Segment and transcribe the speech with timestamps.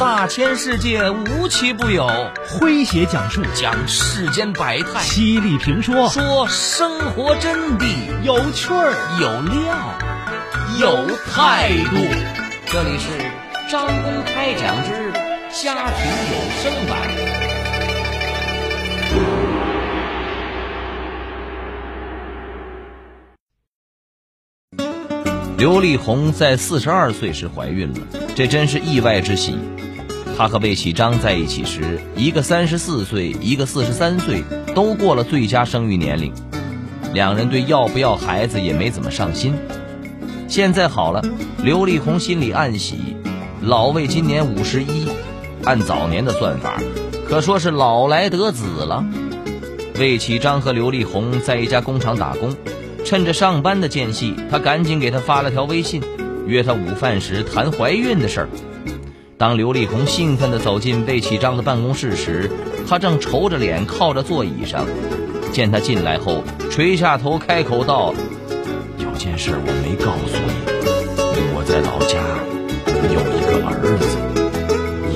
[0.00, 2.08] 大千世界无奇不有，
[2.48, 3.42] 诙谐讲述。
[3.54, 6.08] 讲世间百态，犀利评说。
[6.08, 7.84] 说生活真谛，
[8.22, 8.94] 有趣儿。
[9.20, 9.76] 有料。
[10.80, 11.96] 有态度。
[12.64, 13.10] 这里是
[13.70, 15.12] 张公开讲之
[15.62, 16.96] 家庭有声版。
[25.58, 28.00] 刘丽红在四十二岁时怀孕了，
[28.34, 29.58] 这真是意外之喜。
[30.36, 34.42] 他和魏启章在一起时，一个三十四岁，一个四十三岁，
[34.74, 36.32] 都过了最佳生育年龄。
[37.12, 39.54] 两人对要不要孩子也没怎么上心。
[40.48, 41.22] 现在好了，
[41.62, 43.16] 刘丽红心里暗喜，
[43.60, 45.08] 老魏今年五十一，
[45.64, 46.80] 按早年的算法，
[47.28, 49.04] 可说是老来得子了。
[49.98, 52.56] 魏启章和刘丽红在一家工厂打工。
[53.02, 56.02] 趁着上班的间隙，他赶紧给他发了条微信，
[56.46, 58.48] 约他午饭时谈怀孕的事儿。
[59.40, 62.50] 当刘丽红兴奋地走进魏启章的办公室时，
[62.86, 64.86] 他正愁着脸靠着座椅上。
[65.50, 68.12] 见他进来后，垂下头开口道
[69.00, 72.20] ：“有件事我没告诉你，我在老家
[73.08, 74.18] 有一个儿子，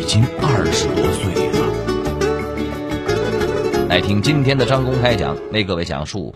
[0.00, 1.24] 已经二十多岁
[1.58, 1.68] 了。”
[3.90, 6.34] 来听今天的张公开讲，为各位讲述：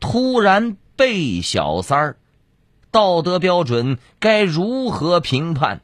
[0.00, 0.78] 突然。
[0.96, 2.16] 被小三儿，
[2.90, 5.82] 道德标准该如何评判？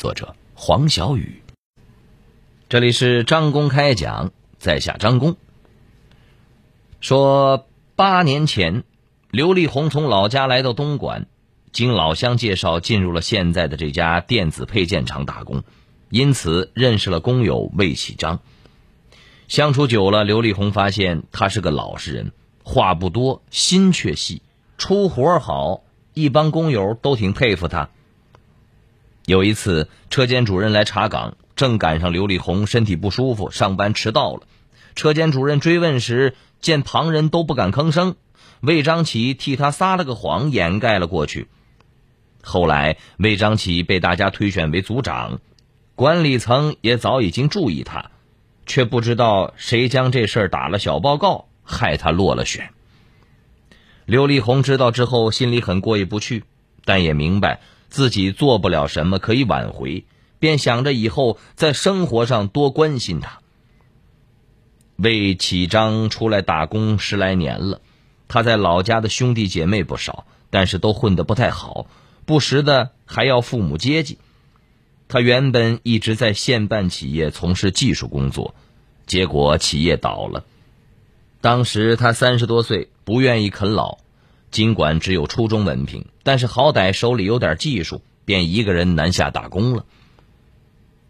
[0.00, 1.42] 作者黄小雨。
[2.70, 5.36] 这里是张公开讲，在下张公。
[7.02, 8.82] 说八年前，
[9.30, 11.26] 刘丽红从老家来到东莞，
[11.70, 15.64] 经老乡介绍进入了现在的这家电子配件厂打工，
[16.08, 18.40] 因此认识了工友魏启章。
[19.48, 22.32] 相处久了，刘丽红发现他是个老实人。
[22.64, 24.40] 话不多，心却细，
[24.78, 25.82] 出活好，
[26.14, 27.90] 一帮工友都挺佩服他。
[29.30, 34.42] 有一次，车间主任来查岗，正赶上刘丽红身体不舒服，上班迟到了。
[34.96, 38.16] 车间主任追问时，见旁人都不敢吭声，
[38.58, 41.46] 魏章启替他撒了个谎，掩盖了过去。
[42.42, 45.38] 后来，魏章启被大家推选为组长，
[45.94, 48.10] 管理层也早已经注意他，
[48.66, 51.46] 却不知道谁将这事儿打了小报告。
[51.62, 52.70] 害他落了选。
[54.06, 56.42] 刘丽红知道之后，心里很过意不去，
[56.84, 60.04] 但也明白自己做不了什么可以挽回，
[60.38, 63.40] 便想着以后在生活上多关心他。
[64.96, 67.80] 魏启章出来打工十来年了，
[68.28, 71.86] 他在老家的兄弟姐妹不少，但是都混得不太好，
[72.26, 74.18] 不时的还要父母接济。
[75.08, 78.54] 他原本一直在县办企业从事技术工作，
[79.06, 80.44] 结果企业倒了。
[81.40, 83.98] 当时他三十多岁，不愿意啃老，
[84.50, 89.84] 尽管只有初中文凭，但是好歹手里有点技术，便一个人南下打工了。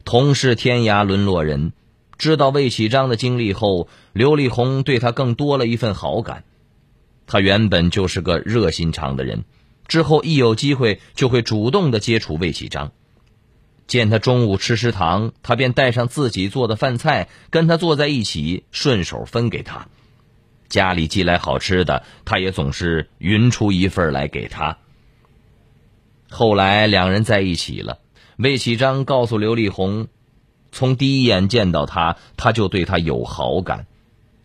[0.04, 1.72] 同是天涯沦落人，
[2.18, 6.44] 知道魏启章的经历后，刘丽红对他更多了一份好感。
[7.26, 9.44] 他原本就是个热心肠的人，
[9.86, 12.92] 之后一有机会就会主动的接触魏启章。
[13.86, 19.88] 见他中午吃食堂，他便带上自己做的饭菜，跟他坐在一起，顺手分给他。
[20.70, 24.78] 家里寄来好吃的，他也总是匀出一份来给他。
[26.30, 27.98] 后来两人在一起了，
[28.38, 30.06] 魏启章告诉刘丽红，
[30.72, 33.86] 从第一眼见到他，他就对他有好感。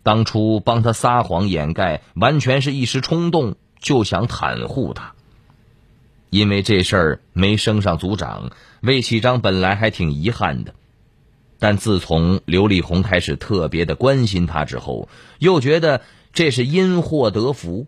[0.02, 5.14] 当初帮他撒谎掩盖，完全是一时冲动，就想袒护他。
[6.30, 8.50] 因为这事儿没升上组长，
[8.80, 10.74] 魏启章本来还挺遗憾的。
[11.58, 15.08] 但自从刘丽红开始特别的关心他之后，
[15.38, 16.02] 又觉得
[16.36, 17.86] 这是因祸得福，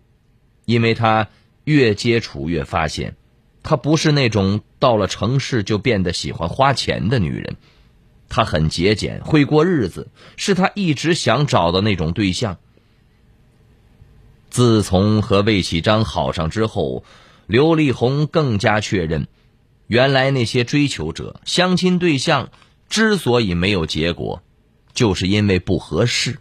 [0.65, 1.29] 因为他
[1.65, 3.15] 越接触越发现，
[3.63, 7.57] 她不是那种到了城市就变得喜欢花钱的女人，
[8.31, 12.57] 她很节俭，会过日子，是他一直想找的那种对象。
[14.49, 17.05] 自从和魏启章好上之后，
[17.47, 19.29] 刘丽红更加确认，
[19.89, 22.49] 原来那些追求者、相亲对象。
[22.89, 24.43] 之所以没有结果，
[24.95, 26.39] 就是因为不合适。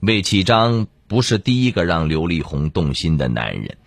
[0.00, 3.78] 魏启章不是第一个让刘丽红动心的男人，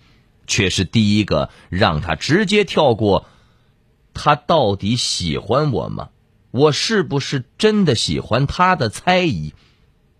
[0.45, 3.27] 却是第一个让他直接跳过
[4.13, 6.09] “他到底喜欢我吗？
[6.51, 9.53] 我是不是真的喜欢他的猜疑”，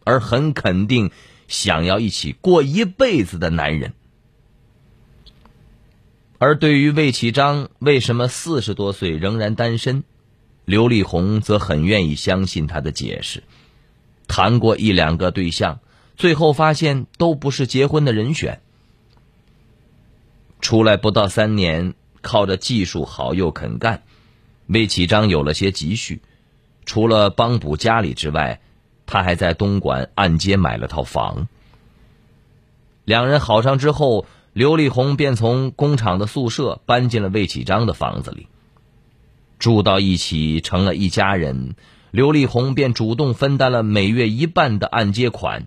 [0.05, 1.11] 而很肯定
[1.49, 3.91] 想要一起过一辈子的男人。
[6.37, 10.05] 而对于魏启章为什么四十多岁仍然单身？
[10.63, 13.43] 刘丽红则很愿意相信他的解释，
[14.31, 15.81] 谈过一两个对象，
[16.15, 18.61] 最后发现都不是结婚的人选。
[20.61, 24.03] 出来不到三年，靠着技术好又肯干，
[24.67, 26.21] 魏启章有了些积蓄，
[26.85, 28.61] 除了帮补家里之外，
[29.05, 31.49] 他还在东莞按揭买了套房。
[33.03, 38.47] 两人好上之后，刘丽红便从工厂的宿舍搬进了魏启章的房子里，
[39.59, 41.75] 住到一起成了一家人。
[42.11, 45.65] 刘丽红便主动分担了每月一半的按揭款。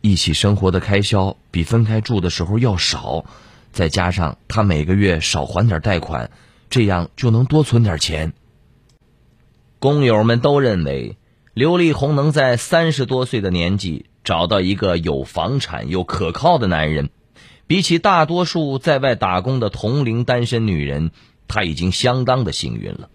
[0.00, 3.24] 一起生活的开销比分开住的时候要少，
[3.72, 6.30] 再加上他每个月少还点贷款，
[6.70, 8.32] 这样就能多存点钱。
[9.80, 11.16] 工友们都认为，
[11.52, 17.10] 刘丽红能在三十多岁的年纪找到一个有房产又可靠的男人，
[17.66, 21.10] 比起大多数在外打工的同龄单身女人，
[21.48, 23.08] 她已经相当的幸运了。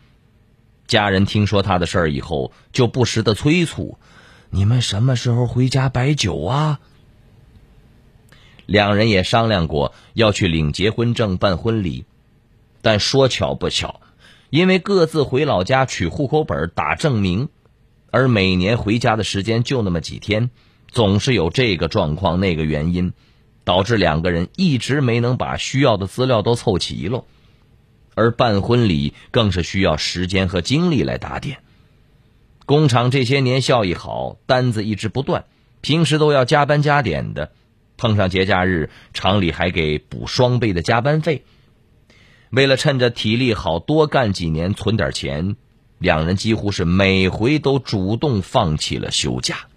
[0.87, 3.97] 家人听说他的事儿以后，就不时的催促
[4.49, 6.79] ：“你们什么时候回家摆酒啊？”
[8.65, 12.05] 两人也商量过要去领结婚证办婚礼，
[12.81, 14.01] 但说巧不巧，
[14.49, 17.49] 因为各自回老家取户口本打证明，
[18.11, 20.49] 而每年回家的时间就那么几天，
[20.89, 23.13] 总是有这个状况那个原因，
[23.63, 27.25] 导致两个人一直没能把需要的资料都凑齐了。
[28.17, 31.59] 而办婚礼更是需要时间和精力来打点。
[32.65, 35.45] 工厂这些年效益好，单子一直不断，
[35.81, 37.51] 平时都要加班加点的，
[37.95, 41.43] 碰上节假日，厂里还给补双倍的加班费。
[42.49, 45.55] 为了趁着体力好多干几年存点钱，
[45.99, 49.67] 两人几乎是每回都主动放弃了休假。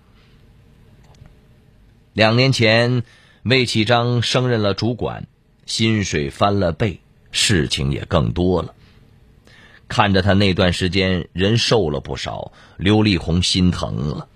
[2.15, 3.03] 两年前，
[3.43, 5.27] 魏启章升任了主管，
[5.67, 7.01] 薪水翻了倍。
[7.33, 8.75] 事情也更多了。
[9.89, 14.29] 看着他那段时间人瘦了不少，刘丽红心疼了。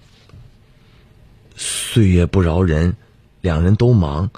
[1.56, 2.96] 岁月不饶人，
[3.40, 4.30] 两人都忙，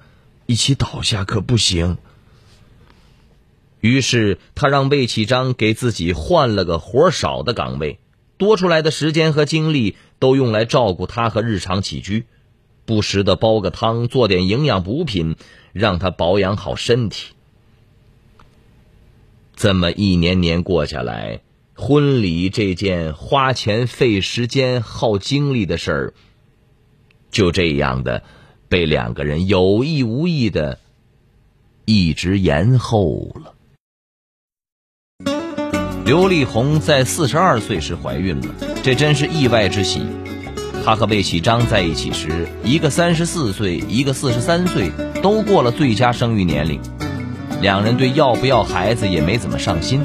[0.45, 1.97] 一起倒下可不行。
[3.81, 7.99] 于是他让魏启章给自己换了个活少的岗位，
[8.37, 12.27] 多出来的时间和精力都用来照顾他和日常起居，
[12.85, 15.37] 不时的煲个汤，做点营养补品，
[15.73, 17.36] 让他保养好身体。
[19.57, 21.41] 这么一年年过下来，
[21.73, 26.15] 婚礼这件花钱、费时间、耗精力的事儿，
[27.31, 28.23] 就这样的
[28.69, 30.79] 被两个人有意无意的
[31.87, 33.55] 一直延后了。
[36.05, 40.03] 刘丽红在四十二岁时怀孕了，这真是意外之喜。
[40.85, 44.91] 她和魏启章在一起时，一个三十四岁，一个四十三岁，
[45.23, 46.79] 都过了最佳生育年龄。
[47.61, 50.03] 两人对要不要孩子也没怎么上心。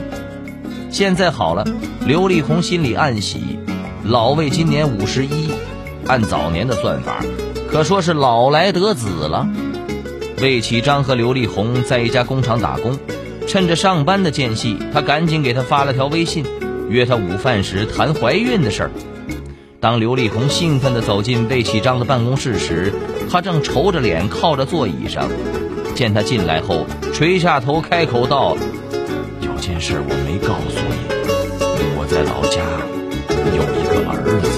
[0.89, 1.65] 现在好了，
[2.05, 3.59] 刘丽红心里暗喜，
[4.03, 5.49] 老魏今年五十一，
[6.07, 7.23] 按早年的算法，
[7.69, 9.47] 可说是老来得子了。
[10.41, 12.97] 魏启章和刘丽红在一家工厂打工，
[13.47, 16.45] 趁着上班的间隙，他赶紧给他发了条微信，
[16.89, 18.91] 约他午饭时谈怀孕的事儿。
[19.79, 22.93] 当刘丽红兴奋地走进魏启章的办公室时，
[23.29, 25.29] 他正愁着脸靠着座椅上。
[26.01, 28.57] 见他进来后，垂下头开口道
[29.39, 30.97] ：“有件事我没告诉你，
[31.95, 32.57] 我在老家
[33.53, 34.49] 有一个儿子，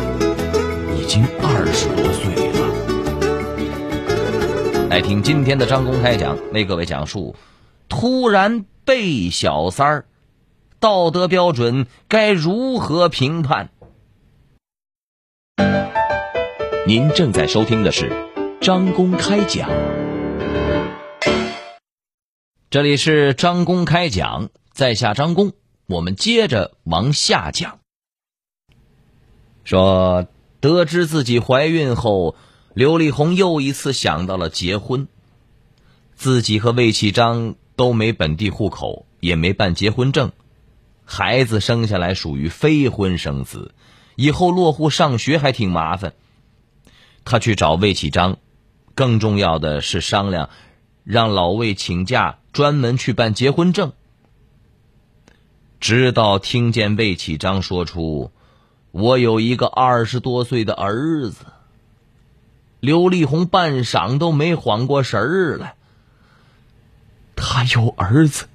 [0.98, 2.63] 已经二十多岁了。”
[4.90, 7.36] 来听今天的张公开讲，为各位讲述：
[7.89, 10.06] 突然被小三儿，
[10.80, 13.67] 道德标准该如何评判？
[16.88, 18.10] 您正在收听的是
[18.62, 19.70] 张公开讲。
[22.74, 25.53] 这里是张公开讲，在下张公，
[25.86, 27.77] 我们接着往下讲。
[29.63, 30.25] 说
[30.60, 32.36] 得知自己怀孕后，
[32.74, 35.08] 刘丽红又一次想到了结婚。
[36.15, 40.32] 自己和魏启章都没本地户口，也没办结婚证，
[41.06, 43.75] 孩子生下来属于非婚生子，
[44.15, 46.15] 以后落户上学还挺麻烦。
[47.24, 48.39] 他去找魏启章，
[48.96, 50.50] 更重要的是商量。
[51.03, 53.91] 让老魏请假，专门去办结婚证。
[55.81, 58.31] 直到听见魏启章说出
[58.91, 61.45] ：“我有一个二十多岁的儿子。”
[62.79, 65.75] 刘丽红半晌都没缓过神儿来。
[67.36, 68.45] 他有儿子，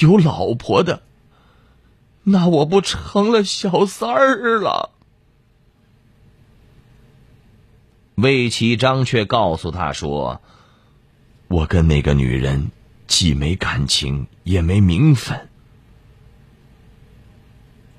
[0.00, 1.02] 有老婆的，
[2.24, 4.90] 那我不成了小三儿了？
[8.16, 10.40] 魏启章却告诉他说。
[11.48, 12.70] 我跟那个女人
[13.12, 15.38] 既没感情也没名分。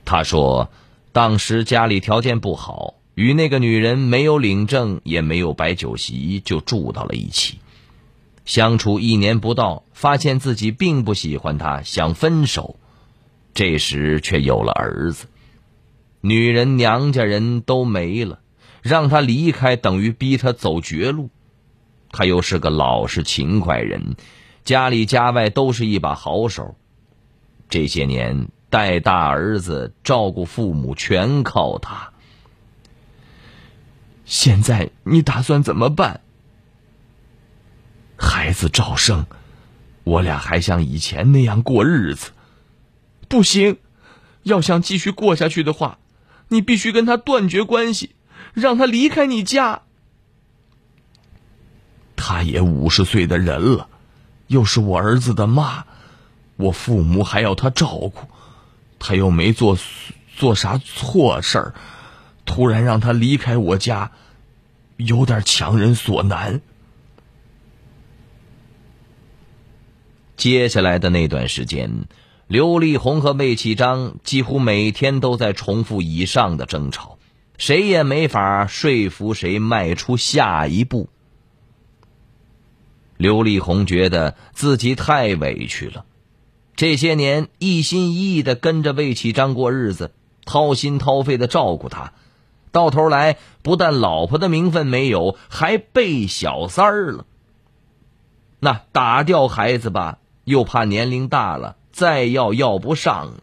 [0.04, 0.72] 他说，
[1.12, 7.60] 当时家里条件不好，与那个女人没有领证也没有摆酒席，就住到了一起。
[8.44, 12.80] 相处一年不到，发现自己并不喜欢她，想分手。
[13.54, 15.28] 这时却有了儿子。
[16.22, 18.40] 女人娘家人都没了，
[18.82, 21.30] 让他离开等于逼他走绝路。
[22.10, 24.16] 他又是个老实勤快人，
[24.64, 26.76] 家里家外都是一把好手。
[27.70, 32.12] 这些年带大儿子、照顾父母全靠他。
[34.26, 36.22] 现在你打算怎么办？
[38.18, 39.26] 孩子照生，
[40.04, 42.32] 我俩还像以前那样过日子？
[43.28, 43.78] 不行，
[44.44, 46.00] 要想继续过下去的话。
[46.50, 48.16] 你必须跟他断绝关系，
[48.54, 49.82] 让他离开你家。
[52.16, 53.90] 他也五十岁的人了，
[54.54, 55.86] 又是我儿子的妈，
[56.58, 58.14] 我父母还要他照顾，
[59.00, 59.80] 他又没做
[60.36, 61.74] 做啥错事儿，
[62.46, 64.12] 突然让他离开我家，
[64.98, 66.62] 有点强人所难。
[70.38, 72.06] 接下来的那段时间。
[72.48, 77.18] 刘丽红和魏启章几乎每天都在重复以上的争吵，
[77.58, 81.10] 谁也没法说服谁迈出下一步。
[83.24, 86.04] 刘丽红觉得自己太委屈了，
[86.76, 90.12] 这些年一心一意的跟着魏启章过日子，
[90.44, 92.12] 掏心掏肺的照顾他，
[92.74, 97.26] 到头来不但老婆的名分没有，还被小三儿了。
[98.60, 101.78] 那打掉孩子吧，又怕年龄大了。
[101.94, 103.36] 再要要不上，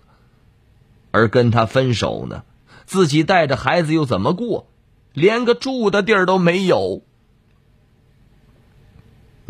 [1.10, 2.42] 而跟他分手呢，
[2.84, 4.66] 自己带着孩子又怎么过？
[5.14, 7.00] 连个住的地儿都没有，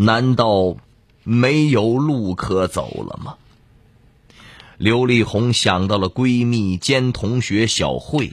[0.03, 0.77] 难道
[1.25, 3.37] 没有路可走了吗？
[4.79, 8.33] 刘丽红想到了闺蜜兼同学小慧。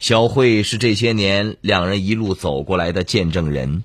[0.00, 3.84] 小慧是这些年两人一路走过来的见证人。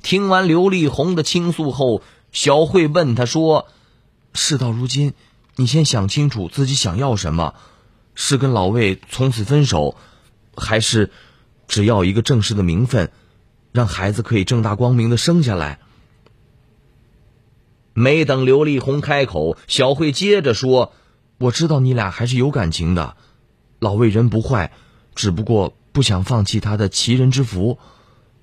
[0.00, 3.66] 听完刘丽红的倾诉后，小慧问她说。
[4.32, 5.12] 事到如今，
[5.56, 7.54] 你先想清楚自己想要什么：
[8.14, 9.96] 是跟老魏从此分手，
[10.54, 11.10] 还是
[11.66, 13.10] 只要一个正式的名分，
[13.72, 15.78] 让孩子可以正大光明的生下来？
[17.92, 20.92] 没等刘丽红开口，小慧接着说
[21.38, 23.16] ：“我知道你俩还是有感情的，
[23.78, 24.72] 老魏人不坏，
[25.14, 27.78] 只不过不想放弃他的奇人之福。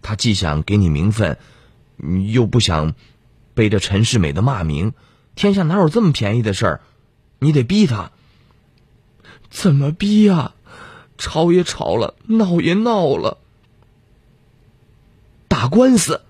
[0.01, 1.37] 他既想给你名分，
[2.31, 2.93] 又不想
[3.53, 4.93] 背着陈世美的骂名。”
[5.35, 6.81] 天下哪有这么便宜的事儿？
[7.39, 8.11] 你得逼他。
[9.49, 10.53] 怎么逼呀？
[11.17, 13.39] 吵也吵了，闹也闹了，
[15.59, 16.21] 打官司。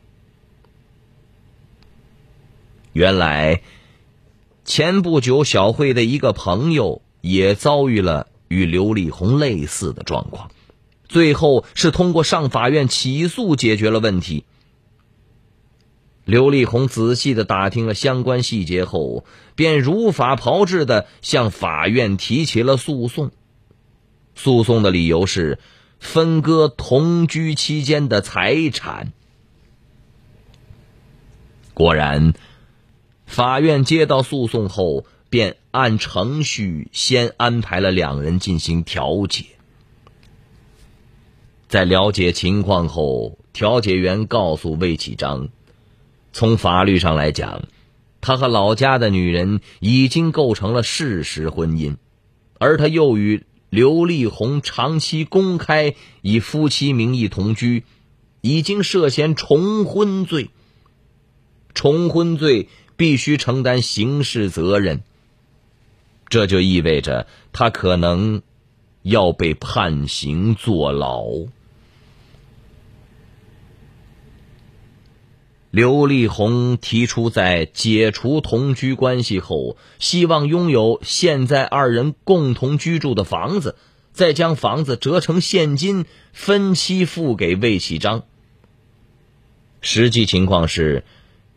[2.94, 3.62] 原来，
[4.64, 10.50] 前不久小慧的一个朋友也遭遇了与刘丽红类似的状况，
[11.10, 14.46] 最后是通过上法院起诉解决了问题。
[16.24, 19.26] 刘丽红仔细的打听了相关细节后，
[19.58, 23.32] 便如法炮制的向法院提起了诉讼。
[24.36, 25.60] 诉讼的理由是
[26.00, 29.14] 分割同居期间的财产。
[31.74, 32.34] 果然，
[33.26, 39.46] 法院接到诉讼后，便按程序先安排了两人进行调解。
[41.68, 45.50] 在了解情况后，调解员告诉魏启章。
[46.32, 47.64] 从法律上来讲，
[48.22, 51.98] 他和老家的女人已经构成了事实婚姻，
[52.58, 57.84] 而他又与刘丽红长期公开以夫妻名义同居，
[58.42, 60.50] 已经涉嫌重婚罪。
[61.74, 65.04] 重婚罪必须承担刑事责任，
[66.30, 68.42] 这就意味着他可能
[69.04, 71.26] 要被判刑坐牢。
[75.78, 83.76] 刘丽红提出，在解除同居关系后，希望拥有现在二人共同居住的房子，
[84.12, 88.24] 再将房子折成现金分期付给魏启章。
[89.80, 91.04] 实际情况是，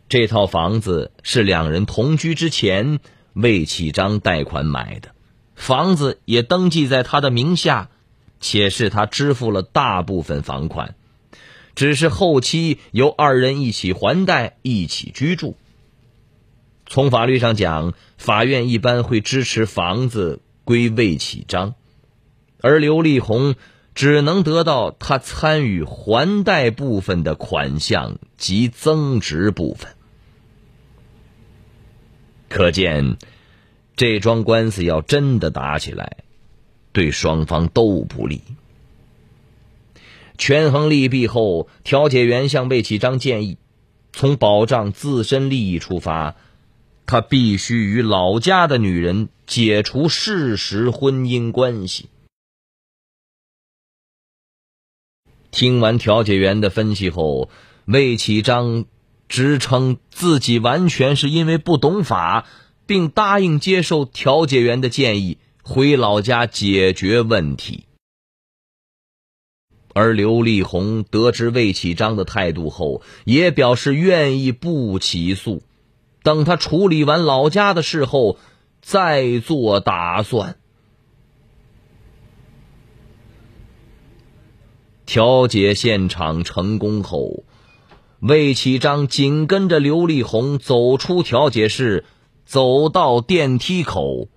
[0.07, 2.99] 这套房子是两人同居之前
[3.33, 5.15] 魏启章贷款买的，
[5.55, 7.89] 房子也登记在他的名下，
[8.39, 10.93] 且是他支付了大部分房款。
[11.75, 15.57] 只是后期由二人一起还贷、一起居住。
[16.85, 21.75] 从法律上讲，法院一般会支持房子归魏启章，
[22.59, 23.55] 而刘丽红
[23.95, 29.93] 只能得到他参与还贷部分的款项及增值部分。
[32.49, 33.17] 可见，
[33.95, 36.17] 这桩官司要真的打起来，
[36.91, 38.41] 对双方都不利。
[40.41, 43.59] 权衡利弊后，调解员向魏启章建议，
[44.11, 46.35] 从保障自身利益出发，
[47.05, 52.09] 他必须与老家的女人解除事实婚姻关系。
[55.51, 57.51] 听完调解员的分析后，
[57.85, 58.85] 魏启章
[59.29, 62.47] 直称自己完全是因为不懂法，
[62.87, 67.83] 并答应接受调解员的建议，回老家解决问题。
[69.93, 75.63] 而刘丽红得知魏启章的态度后，也表示愿意不起诉，
[76.23, 78.37] 等他处理完老家的事后
[78.81, 80.57] 再做打算。
[85.05, 87.43] 调解现场成功后，
[88.19, 92.05] 魏启章紧跟着刘丽红走出调解室，
[92.45, 94.29] 走到电梯口，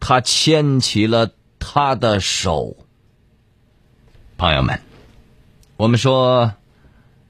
[0.00, 2.81] 他牵起了她的手。
[4.42, 4.80] 朋友们，
[5.76, 6.54] 我们说，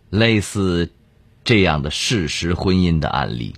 [0.08, 0.90] 类似
[1.44, 3.54] 这样的事实婚姻的案例，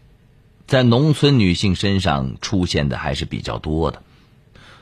[0.67, 4.03] 在农村女性身上出现的还是比较多的。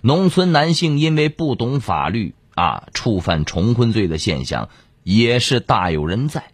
[0.00, 4.70] 农村男性因为不懂法律啊，触犯重婚罪的现象
[5.02, 6.44] 也是大有人在。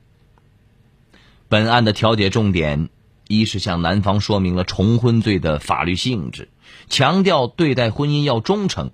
[1.48, 2.88] 本案的调解重点，
[3.28, 6.48] 一是向男方说明了重婚罪的法律性质，
[6.88, 8.88] 强调对待婚姻要忠诚；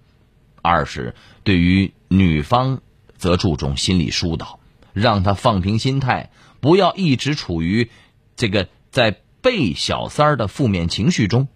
[0.60, 2.82] 二是对于女方。
[3.24, 4.60] 则注重心理疏导，
[4.92, 7.90] 让他放平心态，不要一直处于
[8.36, 11.48] 这个在被小三儿的负面情绪中。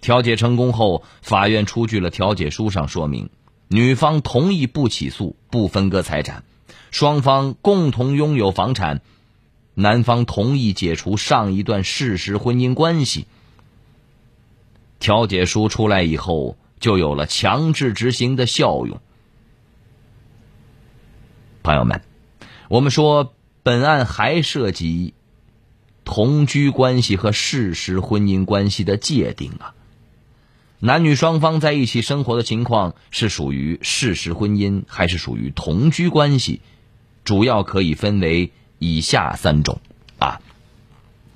[0.00, 3.30] 调解成功后，法院出具了调解书，上说明
[3.68, 6.42] 女方同意不起诉、不分割财产，
[6.90, 9.02] 双方共同拥有房产，
[9.74, 13.28] 男方同意解除上一段事实婚姻关系。
[14.98, 19.00] 调解书出来以后，就有了强制执行的效用。
[21.64, 22.02] 朋友们，
[22.68, 25.14] 我们说本案还涉及
[26.04, 29.74] 同居关系和事实婚姻关系的界定啊。
[30.78, 36.60] 男女双方在一起生活的情况是属于事实婚姻还是属于同居关系？
[37.24, 39.80] 主要可以分为以下三种
[40.18, 40.42] 啊。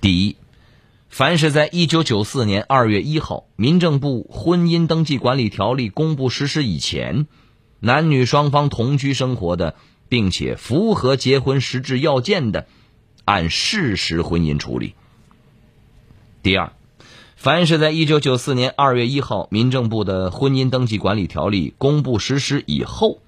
[0.02, 0.36] 第一，
[1.08, 7.26] 凡是在一九九四年二月一号民政部婚姻登记管理条例公布实施以前，
[7.80, 9.74] 男女双方同居生活的。
[10.08, 12.66] 并且符合结婚实质要件的，
[13.24, 14.94] 按事实婚姻处理。
[16.42, 16.72] 第二，
[17.36, 23.20] 凡是在一九九四年二月一号民政部的婚姻登记管理条例公布实施以后，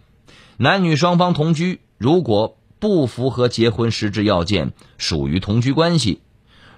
[0.57, 6.21] 男女双方同居，如果不符合结婚实质要件，属于同居关系；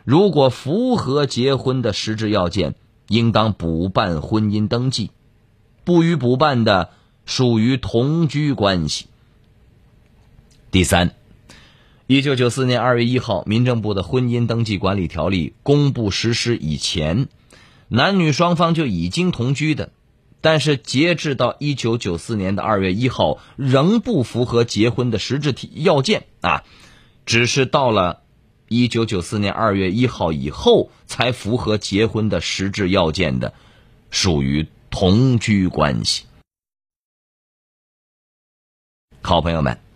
[0.04, 2.74] 如果符合结婚的实质要件，
[3.06, 5.10] 应当补办婚姻登记；
[5.84, 6.90] 不予补办的，
[7.24, 9.06] 属于同居关系。
[10.72, 11.14] 第三，
[12.06, 17.28] 一九九四年二月一号，民政部的婚姻登记管理条例公布实施以前，
[17.88, 19.92] 男女双方就已经同居的，
[20.40, 26.64] 但是截至到一九九四年的二月一号，仍不符合结婚的实质体要件啊，
[27.26, 28.22] 只是到了
[28.68, 33.52] 一九九四年二月一号以后才符合结婚的实质要件的，
[34.08, 36.24] 属于同居关系。
[39.20, 39.91] 好朋友们。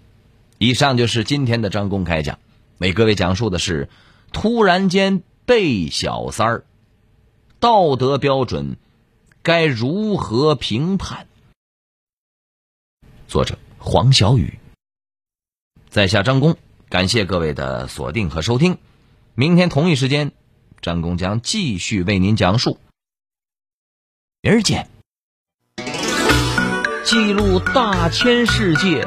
[0.58, 2.38] 以上就是今天的张公开讲，
[2.78, 3.90] 为各位讲述的是
[4.32, 6.64] 突然间被小三儿，
[7.60, 8.76] 道德标准
[9.42, 11.26] 该如何评判？
[13.28, 14.58] 作者黄小雨，
[15.90, 16.56] 在下张工，
[16.88, 18.78] 感谢各位的锁定和收听。
[19.34, 20.32] 明天同一时间，
[20.80, 22.78] 张工将继续为您讲述。
[24.40, 24.88] 明儿见。
[27.04, 29.06] 记录大千世界。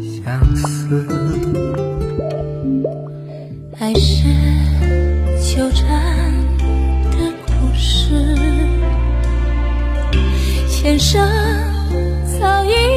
[0.00, 1.06] 相思，
[3.78, 4.24] 爱是
[5.40, 5.86] 纠缠
[7.10, 8.34] 的故事，
[10.68, 11.20] 前生
[12.38, 12.95] 早已。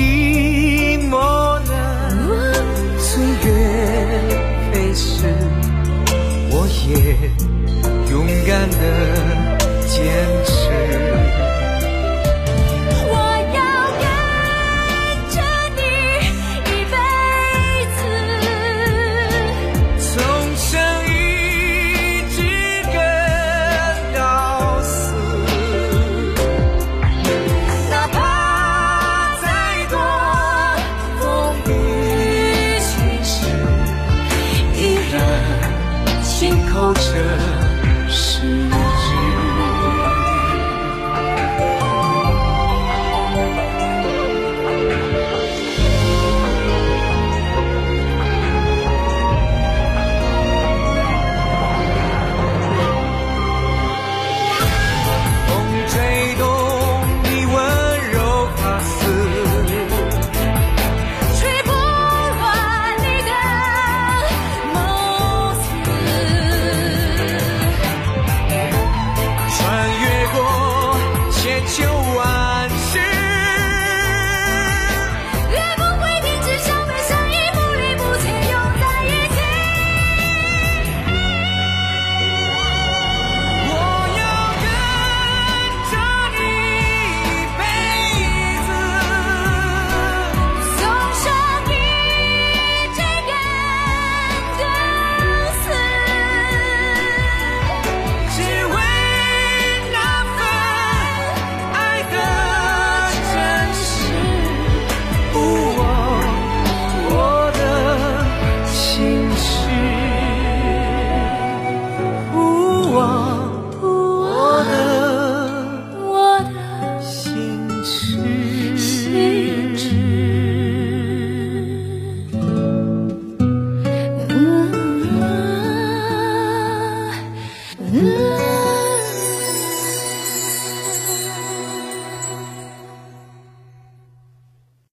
[0.00, 1.68] 寂寞了，
[2.98, 3.46] 岁月
[4.72, 5.26] 飞逝，
[6.50, 6.54] 我
[6.86, 6.90] 也
[8.10, 8.14] 勇
[8.46, 8.82] 敢的
[9.86, 9.92] 坚
[10.46, 10.59] 持。